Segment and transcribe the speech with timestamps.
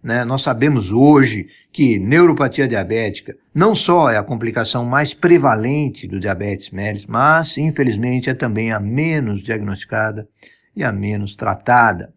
[0.00, 6.20] né, nós sabemos hoje que neuropatia diabética não só é a complicação mais prevalente do
[6.20, 10.28] diabetes mellitus, mas infelizmente é também a menos diagnosticada
[10.74, 12.12] e a menos tratada.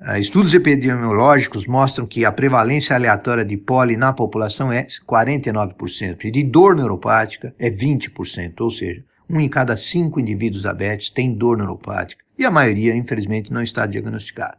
[0.00, 6.30] Uh, estudos epidemiológicos mostram que a prevalência aleatória de poli na população é 49% e
[6.30, 11.56] de dor neuropática é 20%, ou seja, um em cada cinco indivíduos diabetes tem dor
[11.56, 14.58] neuropática e a maioria, infelizmente, não está diagnosticada.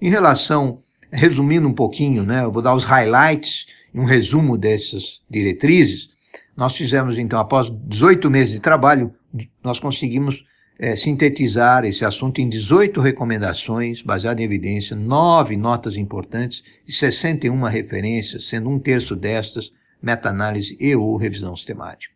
[0.00, 6.08] Em relação, resumindo um pouquinho, né, eu vou dar os highlights, um resumo dessas diretrizes.
[6.56, 9.14] Nós fizemos, então, após 18 meses de trabalho,
[9.62, 10.44] nós conseguimos
[10.78, 17.62] é, sintetizar esse assunto em 18 recomendações baseadas em evidência, 9 notas importantes e 61
[17.64, 19.70] referências, sendo um terço destas
[20.02, 22.13] meta-análise e ou revisão sistemática.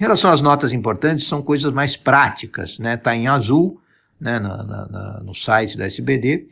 [0.00, 2.94] Em relação às notas importantes, são coisas mais práticas, né?
[2.94, 3.78] Está em azul,
[4.18, 6.46] né, na, na, no site da SBD.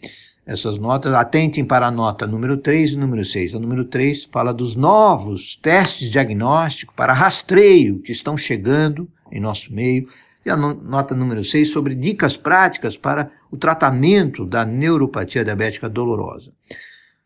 [0.45, 3.55] Essas notas, atentem para a nota número 3 e número 6.
[3.55, 9.73] A número 3 fala dos novos testes diagnósticos para rastreio que estão chegando em nosso
[9.73, 10.07] meio.
[10.45, 16.53] E a nota número 6 sobre dicas práticas para o tratamento da neuropatia diabética dolorosa.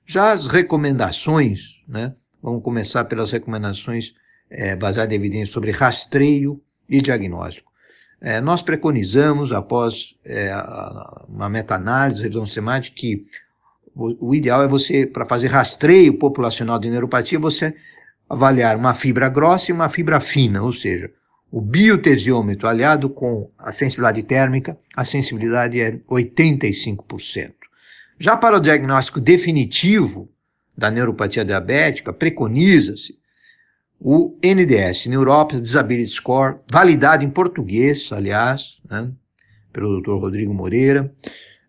[0.06, 2.14] Já as recomendações, né?
[2.40, 4.14] Vamos começar pelas recomendações
[4.52, 7.72] é, baseada em evidências sobre rastreio e diagnóstico.
[8.20, 10.54] É, nós preconizamos, após é,
[11.28, 13.26] uma meta-análise, revisão sistemática, que
[13.94, 17.74] o, o ideal é você, para fazer rastreio populacional de neuropatia, você
[18.28, 21.10] avaliar uma fibra grossa e uma fibra fina, ou seja,
[21.50, 27.52] o biotesiômetro aliado com a sensibilidade térmica, a sensibilidade é 85%.
[28.18, 30.30] Já para o diagnóstico definitivo
[30.76, 33.18] da neuropatia diabética, preconiza-se
[34.04, 39.08] o NDS, Neuropathy Disability Score, validado em português, aliás, né,
[39.72, 40.14] pelo Dr.
[40.14, 41.14] Rodrigo Moreira,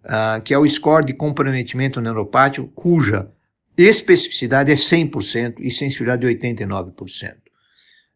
[0.03, 3.29] uh, que é o score de comprometimento neuropático, cuja
[3.77, 7.35] especificidade é 100% e sensibilidade 89%.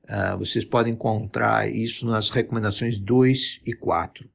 [0.03, 4.27] Uh, vocês podem encontrar isso nas recomendações 2 e 4.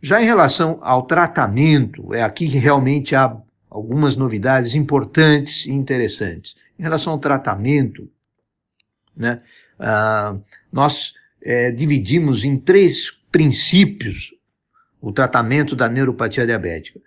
[0.00, 3.36] Já em relação ao tratamento, é aqui que realmente há
[3.68, 6.54] algumas novidades importantes e interessantes.
[6.78, 8.08] Em relação ao tratamento,
[9.18, 9.40] né?
[9.78, 10.36] Ah,
[10.72, 11.12] nós
[11.42, 14.30] é, dividimos em três princípios
[15.00, 17.00] o tratamento da neuropatia diabética.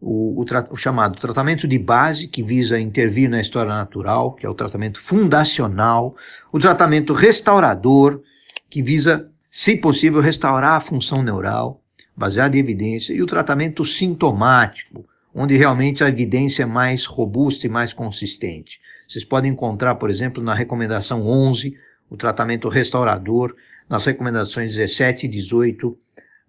[0.00, 4.48] O, o, o, chamado tratamento de base, que visa intervir na história natural, que é
[4.48, 6.16] o tratamento fundacional,
[6.50, 8.22] o tratamento restaurador,
[8.70, 11.82] que visa, se possível, restaurar a função neural,
[12.16, 15.04] baseado em evidência, e o tratamento sintomático,
[15.34, 18.80] onde realmente a evidência é mais robusta e mais consistente.
[19.10, 21.76] Vocês podem encontrar, por exemplo, na recomendação 11,
[22.08, 23.56] o tratamento restaurador,
[23.88, 25.98] nas recomendações 17 e 18,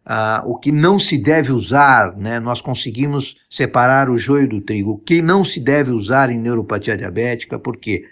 [0.06, 2.40] ah, o que não se deve usar, né?
[2.40, 6.96] nós conseguimos separar o joio do trigo, o que não se deve usar em neuropatia
[6.96, 8.06] diabética, porque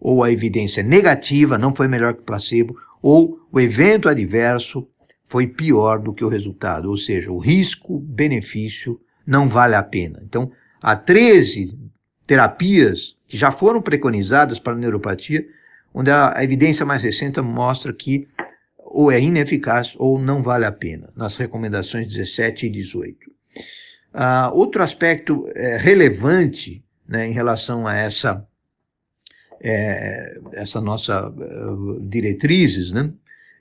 [0.00, 4.88] ou a evidência é negativa, não foi melhor que placebo, ou o evento adverso
[5.28, 10.22] foi pior do que o resultado, ou seja, o risco-benefício não vale a pena.
[10.24, 10.50] Então,
[10.80, 11.78] há 13
[12.26, 15.42] terapias que já foram preconizadas para a neuropatia,
[15.94, 18.28] onde a, evidência mais recente mostra que
[18.76, 23.18] ou é ineficaz ou não vale a pena, nas recomendações 17 e 18.
[24.12, 28.46] Ah, outro aspecto é, relevante né, em relação a essa,
[29.62, 33.10] é, essa nossa uh, diretrizes, né,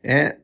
[0.03, 0.35] é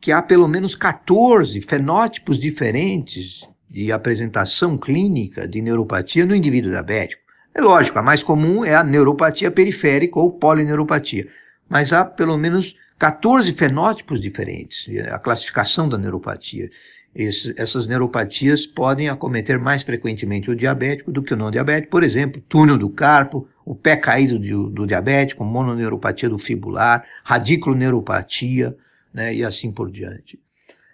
[0.00, 3.40] que há pelo menos 14 fenótipos diferentes
[3.70, 7.23] de apresentação clínica de neuropatia no indivíduo diabético.
[7.54, 11.28] É lógico, a mais comum é a neuropatia periférica ou polineuropatia,
[11.68, 16.68] mas há pelo menos 14 fenótipos diferentes, a classificação da neuropatia.
[17.14, 22.42] essas neuropatias podem acometer mais frequentemente o diabético do que o não diabético, por exemplo,
[22.48, 28.76] túnel do carpo, o pé caído do, do diabético, mononeuropatia do fibular, radiculoneuropatia,
[29.12, 30.40] né, e assim por diante.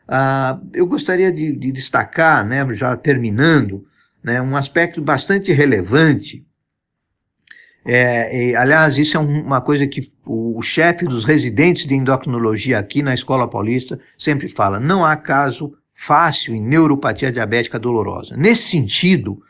[0.07, 3.87] Ah, eu gostaria de, de destacar, né, já terminando,
[4.23, 6.45] né, um aspecto bastante relevante.
[7.85, 11.95] É, e, aliás, isso é um, uma coisa que o, o chefe dos residentes de
[11.95, 18.37] endocrinologia aqui na Escola Paulista sempre fala: não há caso fácil em neuropatia diabética dolorosa.
[18.37, 19.43] Nesse sentido,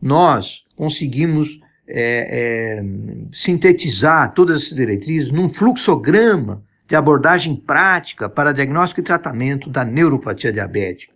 [0.00, 1.48] nós conseguimos
[1.86, 2.84] é, é,
[3.32, 10.52] sintetizar todas essas diretrizes num fluxograma de abordagem prática para diagnóstico e tratamento da neuropatia
[10.52, 11.12] diabética.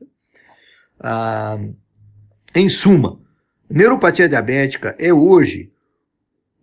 [1.01, 1.59] Ah,
[2.55, 3.19] em suma,
[3.69, 5.72] neuropatia diabética é hoje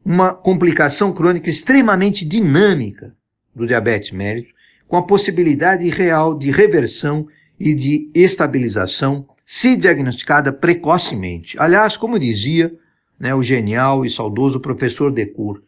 [0.10, 3.16] uma complicação crônica extremamente dinâmica
[3.54, 4.52] do diabetes mellitus,
[4.88, 7.28] com a possibilidade real de reversão
[7.60, 11.56] e de estabilização, se diagnosticada precocemente.
[11.60, 12.76] Aliás, como dizia
[13.20, 15.62] né, o genial e saudoso professor Decour,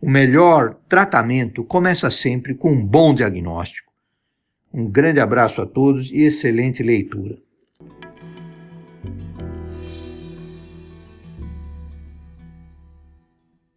[0.00, 3.92] o melhor tratamento começa sempre com um bom diagnóstico.
[4.72, 7.36] Um grande abraço a todos e excelente leitura.